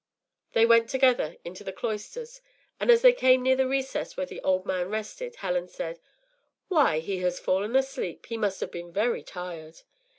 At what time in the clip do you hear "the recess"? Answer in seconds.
3.55-4.17